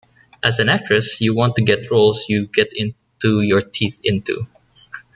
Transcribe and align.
As 0.41 0.57
an 0.57 0.67
actress 0.67 1.21
you 1.21 1.35
want 1.35 1.55
to 1.57 1.61
get 1.61 1.91
roles 1.91 2.27
you 2.27 2.47
can 2.47 2.65
get 2.73 2.95
your 3.21 3.61
teeth 3.61 4.01
into. 4.03 4.47